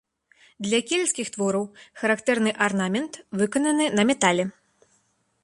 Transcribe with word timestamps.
Для 0.67 0.77
кельцкіх 0.91 1.27
твораў 1.35 1.65
характэрны 2.05 2.51
арнамент, 2.69 3.13
выкананы 3.43 3.85
на 4.01 4.09
метале. 4.13 4.45